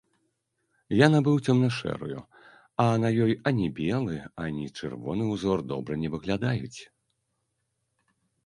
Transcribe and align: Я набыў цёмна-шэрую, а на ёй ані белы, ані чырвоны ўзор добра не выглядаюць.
Я 0.99 1.07
набыў 1.15 1.35
цёмна-шэрую, 1.51 2.19
а 2.83 2.85
на 3.03 3.09
ёй 3.25 3.33
ані 3.51 3.67
белы, 3.81 4.17
ані 4.47 4.65
чырвоны 4.77 5.23
ўзор 5.33 5.57
добра 5.73 5.93
не 6.05 6.09
выглядаюць. 6.15 6.77